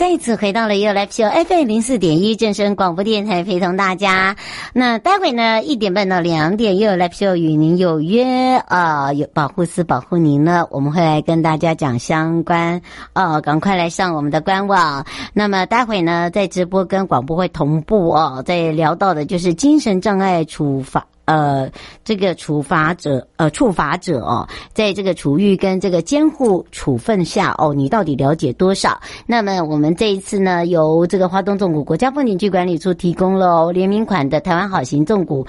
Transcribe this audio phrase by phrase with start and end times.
[0.00, 4.34] 再次回到了 You Live Show FM 零四点一正声广播电台，陪同大家。
[4.72, 12.80] 那待会呢，一点半到两点，You Live Show 与您有约啊，有保护司保护您呢，我们会来跟大家讲相关
[13.12, 15.04] 哦，赶快来上我们的官网。
[15.34, 21.04] 那么待会呢，在直播跟广播会同步哦，在聊到的就是精神障碍处罚。
[21.30, 21.70] 呃，
[22.02, 29.00] 这个处罚者，呃，处罚者哦，在这个处遇跟这个监护处分下哦，你到底了解多少？
[29.26, 35.46] 那么我们这一次呢，由这个花东纵谷国家风景区管理处提供了联名款的台湾好行纵谷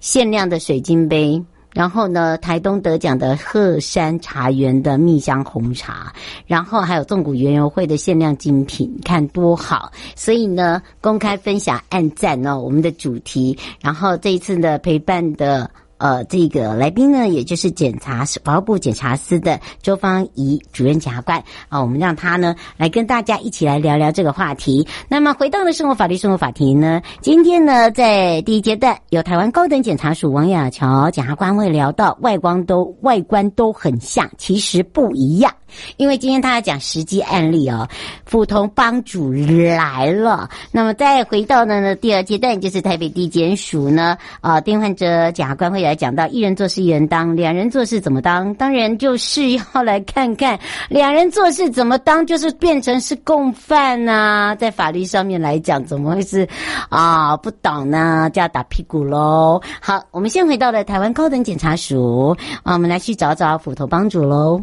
[0.00, 1.44] 限量的水晶杯。
[1.72, 6.12] 然后呢，台东得奖的鹤山茶园的蜜香红茶，
[6.46, 9.92] 然后还有纵谷园游会的限量精品，看多好！
[10.16, 13.56] 所以呢，公开分享、按赞哦，我们的主题。
[13.80, 15.70] 然后这一次的陪伴的。
[15.98, 24.86] 呃，这个来宾呢，也就是检察法务部检察司的周芳怡主任检察官啊，我们让他呢来跟大家一起来聊聊这个话题。
[25.08, 35.52] 那么，回到了生活法律生活法庭呢，今天呢，在第一阶段，有台湾高等检察署王亚乔检察官会聊到外观都外观都很像，其实不一样。
[35.96, 37.88] 因为今天他要讲实际案例哦，
[38.24, 40.48] 妇童帮主来了。
[40.72, 48.54] 那么再回到呢呢第二阶段，就是台北地检署呢啊，丁焕哲检察官会来讲到一人做事一人当，两人做事怎么当？
[48.54, 50.58] 当然就是要来看看
[50.88, 54.54] 两人做事怎么当，就是变成是共犯呐、啊。
[54.54, 56.48] 在法律上面来讲，怎么会是
[56.88, 58.30] 啊不当呢？
[58.32, 59.60] 就要打屁股喽。
[59.80, 64.62] 好，我们先回到了台湾高等检察署啊，我们来去找找斧头帮主喽。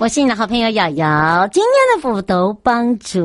[0.00, 3.18] 我是你的好朋友瑶瑶，今天的斧头帮主，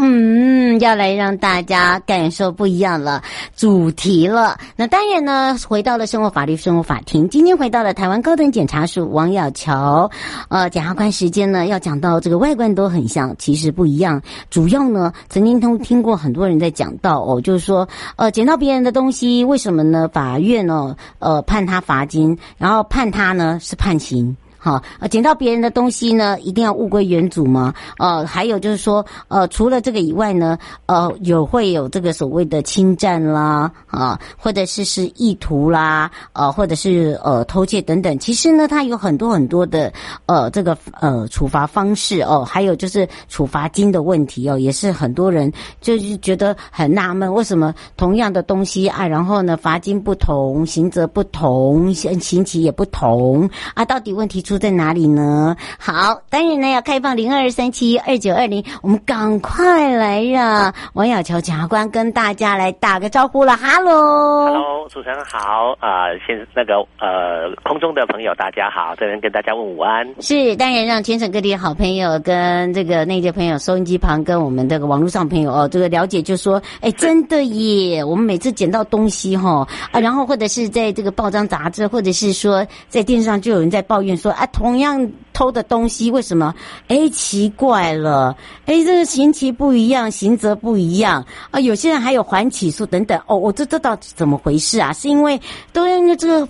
[0.00, 3.20] 嗯，要来让大家感受不一样了
[3.56, 4.56] 主题了。
[4.76, 10.08] 那当然呢，回到了生活法律生活法庭，今天回到了台湾高等检察署王亚樵，
[10.48, 14.22] 呃，检察官时间呢要讲到这个外观都很像，其实不一样。
[14.48, 20.08] 主要呢，曾经都听过很多人在讲到哦，就是说，呃，捡到别人的东西，为什么呢？
[20.12, 24.36] 法院呢，呃，判他罚金，然后判他呢是判刑。
[24.62, 27.72] 好，呃，捡到别人的东西呢，一定要物归原主吗？
[27.96, 38.18] 呃，还有就是说，呃，除了这个以外呢，呃，有会有这个所谓的侵占啦，啊，或者是是意图啦，呃，或者是呃偷窃等等。
[38.18, 39.90] 其实呢，它有很多很多的
[40.26, 45.50] 呃这个呃处罚方式哦，还有就是处罚金的问题哦，也是很多人
[45.80, 55.54] 就是觉得很纳闷，为什么同样的东西啊，然后呢罚金不同，刑责不同，刑刑期也不同啊，到底问题出在哪里呢？
[55.78, 63.56] 好，当然呢要开放零二三七二九二零，我们赶快来让王小乔检察官跟大家来打个招呼了。
[63.56, 70.04] 哈喽，哈喽，主持人好啊，先、那个呃空中的朋友大家好，这边跟大家问午安。
[70.18, 84.34] 是，当然让全省各地好朋友跟这个内地朋友、收音机旁跟我们这个网络上朋友哦，这个了解就说，哎，真的耶，我们每次捡到东西哈啊，然后或者是在这个报章杂志，或者是说在电视上就有人在抱怨说。
[84.40, 86.54] 啊，同样偷的东西，为什么？
[86.88, 88.34] 哎，奇怪了，
[88.64, 91.60] 哎，这个刑期不一样，刑责不一样啊。
[91.60, 93.20] 有些人还有缓起诉等等。
[93.26, 94.94] 哦，我这这到底怎么回事啊？
[94.94, 95.38] 是因为
[95.74, 96.48] 都因为这个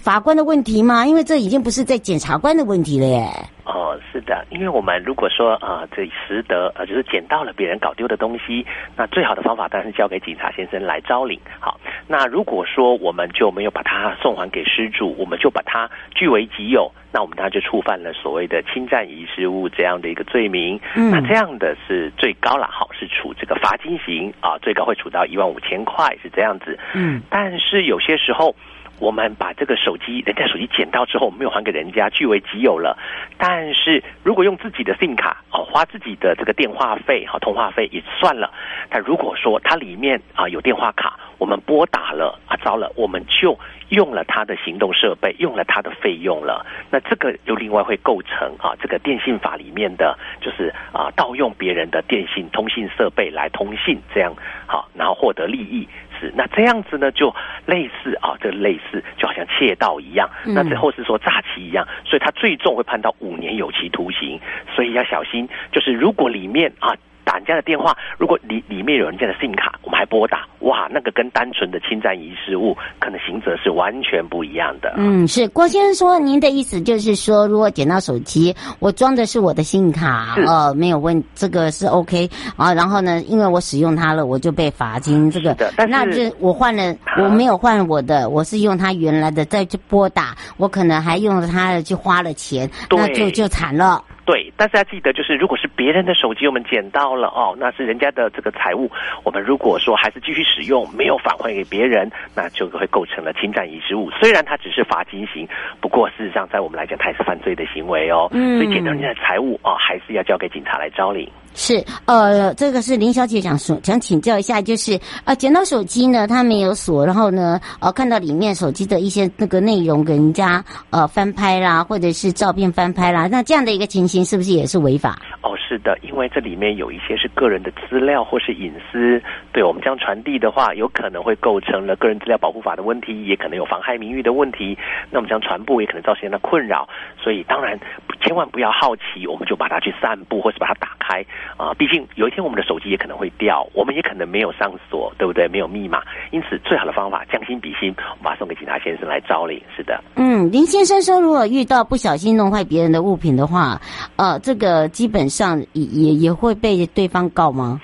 [0.00, 1.04] 法官的问题吗？
[1.04, 3.28] 因为这已经不是在检察官的问题了耶。
[3.64, 8.64] 哦，是的，因为我们如果说啊、这拾得呃，就是捡到了别人搞丢的东西，
[8.94, 11.40] 那最好的方法当然是交给警察先生来招领。
[11.58, 20.78] 好，那如果说我们就没有把它送还给失主，我们就把它据为己有，那我们当然就触犯了所谓的侵占遗失物这样的一个罪名。
[20.94, 26.78] 嗯，那这样的是最高了，好，是处这个罚金刑啊，最高会处到一万五千块，是这样子。
[26.92, 28.54] 嗯，但是有些时候。
[29.00, 32.96] 我们把这个手机，人家手机捡到之后，我们没有还给人家，据为己有了。
[33.36, 38.52] 但是如果用自己的 SIM 卡哦，花自己的这个电话费、好通话费也算了。
[38.88, 43.58] 但如果说它里面啊有电话卡，我们拨打了啊，糟了，我们就
[43.88, 46.64] 用了他的行动设备，用了他的费用了。
[46.90, 54.34] 那这个又另外会构成啊，这个电信法里面的，就是啊盗用别人的电信通信设备来通信，这样
[54.66, 55.88] 好，然后获得利益。
[56.20, 57.34] 是那这样子呢，就
[57.66, 64.40] 类似啊，这类似就好像窃盗一样，那最后是说诈欺一样，所以他最重会判到五年有期徒刑。
[64.74, 66.94] 所以要小心，就是如果里面啊。
[67.24, 74.94] 打人家的电话，如果里里面有人家的 SIM 卡，我们还拨打，哇，那个跟单纯的侵占遗失物，可能刑责是完全不一样的。
[74.96, 85.56] 嗯，是郭先生说，您的意思就是说，如果捡到手机，我装的是我的 SIM 卡，呃，没有问这个是 OK 啊，然后呢，因为我使用它了，我就被罚金，这个，
[85.88, 94.02] 那是我换了，我没有换我的，我是用他原来的再去拨打，我可能还用了他的去花了钱，那就就惨了。
[94.24, 98.90] 对，但是要记得，就是如果是别人的手机，我们捡到了哦，那是人家的这个财物，
[99.22, 104.10] 我们如果说还是继续使用，没有返还给别人，那就会构成了侵占遗失物。
[104.12, 105.46] 虽然它只是罚金刑，
[105.80, 108.28] 不过事实上在我们来讲，它也是犯罪的行为哦。
[108.32, 111.30] 嗯，所以捡到人家的财物哦，还是要交给警察来招领。
[111.54, 125.16] 是，呃，这个是林小姐想说，想请教一下，就是呃，捡到手机呢，它没有锁，然后呢，呃，看到里面手机的一些那个内容，给人家呃翻拍啦，或者是照片翻拍啦，那这样的一个情形是不是也是违法？
[125.42, 129.22] 哦，是的，因为这里面有一些是个人的资料或是隐私，
[129.52, 134.76] 对我们这样传递的话，有可能会构成了个人资料保护法的问题，也可能有妨害名誉的问题。
[135.10, 136.88] 那我们这样传播也可能造成人的困扰，
[137.24, 137.80] 所以当然
[138.20, 141.24] 千万不要好奇，我们就把它去散步或是把它打开。
[141.56, 145.48] 啊，毕竟有一天我们的手机也可能会掉，我们也可能没有上锁，对不对？
[145.48, 149.58] 没有密码，因此最好的方法将心比心，我们把它送给警察先生来招领。
[149.74, 153.80] 是的，嗯，林先生说，如果遇到不小心弄坏别人的物品的话，
[154.16, 157.80] 呃，这个基本上也也也会被对方告吗？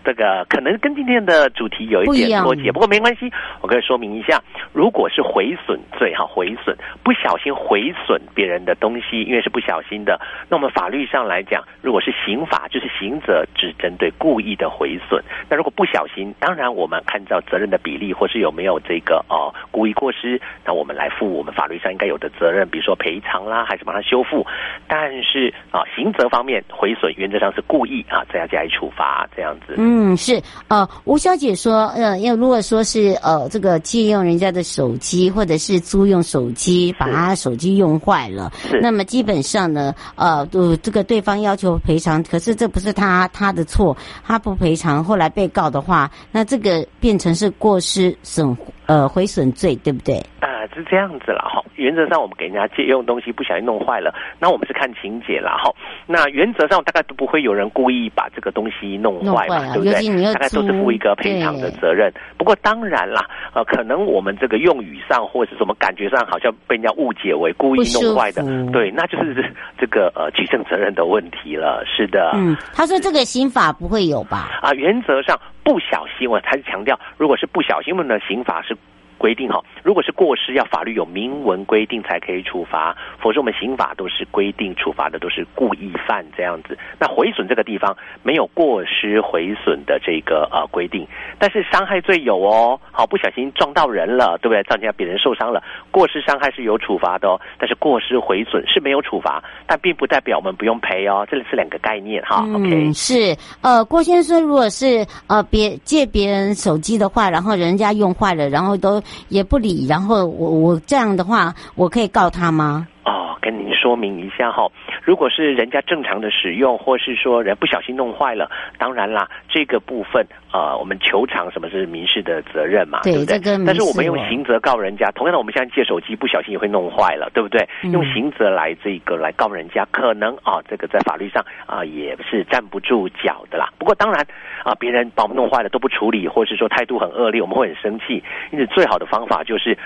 [0.00, 3.30] 啊，这个可能跟今天的主题有一点脱节，不，不过没关系，
[3.60, 4.42] 我可以说明一下，
[4.72, 15.22] 如果是毁损罪哈，毁损不小心毁损别人的东西，因为是不小心的，那我们法律上来讲，如果是刑法，就是刑责只针对故意的毁损。
[15.48, 24.46] 那如果不小心，当然我们按照责任的比例，或是有没有这个哦故意过失，那我们来负我们法律上应该有的责任，比如说赔偿啦，还是帮他修复。
[24.86, 29.10] 但是啊，刑责方面毁损原则上是故意啊，这样加以处罚。
[29.34, 38.52] 这样子，嗯，是呃，吴小姐说，呃，要如果说是呃，这个借用人家的手机，或者是租用手机，把他手机用坏了，
[38.82, 48.56] 那么基本上呢，呃，呃，这个对方要求赔偿，可是这不是他他的错，他不赔偿，后来被告的话，那这个变成是过失损
[48.90, 50.16] 呃毁损罪，对不对？
[50.40, 51.62] 啊，是这样子了哈。
[51.76, 55.72] 原则上，我们给人家借用东西不小心弄坏了，那我们是看情节了哈。
[56.06, 60.34] 那原则上大概都不会有人故意把这个东西弄坏嘛，对不对？
[60.34, 62.12] 大概都是负一个赔偿的责任。
[62.36, 68.42] 不过当然啦，呃，可能我们这个用语上或者什么感觉上，好像被人家误解为故意弄坏的，
[68.72, 71.84] 对，那就是这个呃举证责任的问题了。
[71.86, 74.50] 是的，嗯，他说这个刑法不会有吧？
[74.60, 75.38] 啊，原则上
[75.70, 78.76] 不小心，我还是强调，如果是不小心，我们的刑法是。
[79.20, 86.78] 规定哈，如果是过失，要法律有明文规定才可以处罚，否则我们刑法都是规定处罚的都是故意犯这样子。
[86.98, 91.06] 那毁损这个地方没有过失毁损的这个呃规定，
[91.38, 94.62] 但是伤害罪有哦，好，不小心撞到人了，对不对？
[94.62, 102.42] 造成别人受伤了，过失伤害是有处罚的哦，但是过失毁损是没有处罚，但并不代表我们不用赔哦，这里是两个概念哈。
[102.46, 108.98] 嗯、OK，是呃，郭先生，如果是呃别借别人手机的话，然后人家用坏了，然后都。
[109.28, 112.86] 也不理，然后我我这样的话，我可以告他吗？
[113.04, 114.70] 哦，跟您说明一下哈，
[115.02, 123.38] 如果是人家正常的使用，或是说人不小心弄坏了，当然啦，这个部分呃，我们球场什么是民事的责任嘛，对，对不对？
[123.38, 127.66] 这个、但是我们用刑责告人家，同样的，我们现在借手机不小心也会弄坏了，对不对？
[127.82, 133.68] 嗯、用刑责来这个来告人家，可能啊、哦，这个在法律上啊、呃、也是站不住脚的啦。
[133.78, 134.20] 不过当然
[134.62, 138.22] 啊、呃，别人把我们弄坏了都不处理，或是说态度很恶劣，我们会很生气。
[138.52, 139.76] 因此，最好的方法就是。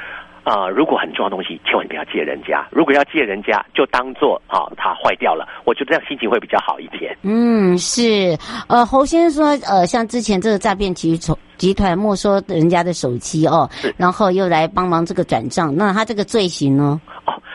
[0.44, 2.66] 啊、呃，如果很重要的东西，千万不要借人家。
[2.70, 5.48] 如果要借人家，就当做啊，它坏掉了。
[5.64, 7.16] 我觉得这样心情会比较好一点。
[7.22, 8.36] 嗯，是。
[8.68, 17.00] 呃，侯先生说，呃，像之前这个诈骗集团集团没收人家的手机哦，然后又来帮忙这个转账，那他这个罪行呢？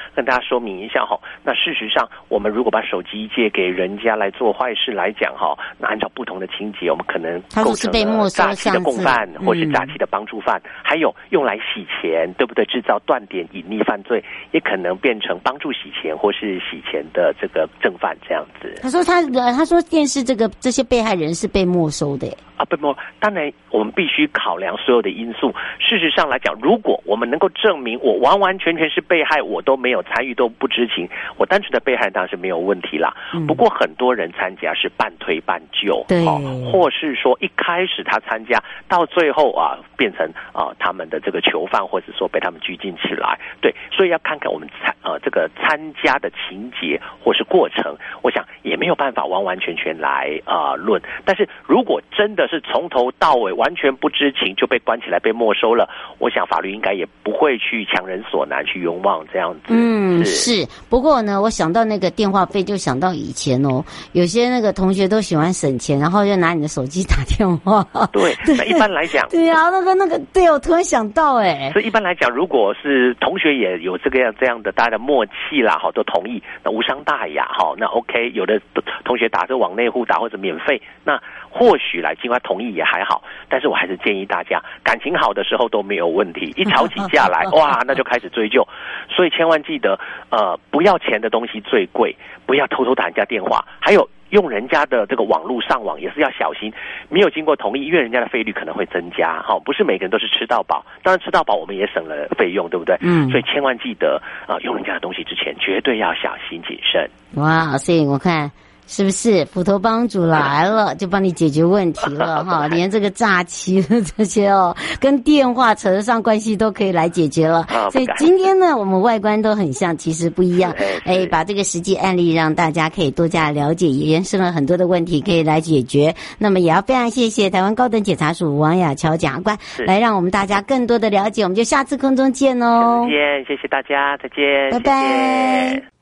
[0.10, 1.20] 哦，跟大家说明一下哈。
[1.44, 12.66] 那事实上，我们如果把手机借给人家来做坏事来讲哈，那按照不同的情节，我们可能构成了诈欺的共犯，或是诈欺的帮助犯，还有用来洗钱，对不对？
[12.66, 18.76] 制造断点隐匿犯罪，也可能变成帮助洗钱或是洗钱的这个正犯这样子。
[18.82, 19.22] 他说他
[19.54, 22.28] 他说电视这个这些被害人是被没收的。
[22.58, 25.50] 啊，不不，当然我们必须考量所有的因素。
[25.80, 33.16] 事实上来讲，如果我们能够证明我完完全全是被害，我都没有参与，都不知情，我单纯的被害当然是没有问题啦。
[33.34, 51.02] 嗯、不过很多人参加是半推半就，对、哦，或是说一开始他参加，到最后啊变成啊他们的这个囚犯，或者说被他们拘禁起来，对，所以要看看我们参呃这个参加的情节或是过程，我想也没有办法完完全全来啊、呃、论。
[51.26, 59.74] 但是如果真的是从头到尾完全不知情就被关起来被没收了，我想法律应该也不会去强人所难去冤枉这样子。
[59.92, 60.68] 嗯，是。
[60.88, 67.84] 不过呢，我想到那个电话费，就想到以前哦，有些那个同学都喜欢省钱，然后就拿你的手机打电话。
[68.12, 78.62] 对， 那一般来讲，对啊，那个那个，对，我突然想到，哎，所以一般来讲，如果是同学也有这个样这样的大家的默契啦，好，都同意，那无伤大雅，哈，那 OK，有的
[79.10, 81.20] 同学打这往内互打或者免费，那。
[81.52, 88.64] 或许来尽快同意也还好，但是我还是建议大家感情好的时候都没有问题， 一吵起架来， 哇，那就开始追究。
[89.10, 90.00] 所以千万记得，
[90.30, 96.72] 呃，不要钱的东西最贵，不要偷偷打人家电话，还有用人家的这个网络上网也是要小心，
[97.10, 99.42] 没有经过同意，因为人家的费率可能会增加。
[99.42, 102.96] 哈，不是每个人都是吃到饱，当然吃到饱我们也省了费用，对不对？
[103.02, 103.28] 嗯。
[103.32, 107.10] 所以千万记得啊，呃，用人家的东西之前绝对要小心谨慎。
[107.38, 108.52] 哇，所以我看。
[108.92, 112.68] 是不是斧头帮主来了就帮你解决问题了哈？
[112.74, 117.68] 连这个诈欺的这些哦，跟电话扯得上关系都可以来解决了。
[117.92, 120.74] 所以今天呢，我们外观都很像，其实不一样。
[121.06, 126.16] 哎，把这个实际案例让大家可以多加了解，也延伸了很多的问题可以来解决。
[126.40, 129.56] 那么也要非常谢谢台湾高等检察署王雅乔检察官
[129.86, 131.44] 来让我们大家更多的了解。
[131.44, 133.06] 我们就下次空中见哦。
[133.06, 135.99] 再见，谢谢大家，再见，拜拜。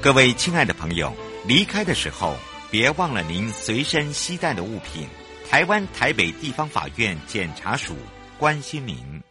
[0.00, 1.12] 各位亲爱的朋友。
[1.46, 2.36] 离开的时候，
[2.70, 5.08] 别忘了您随身携带的物品。
[5.48, 7.94] 台湾台北地方法院检察署
[8.38, 9.22] 关心您。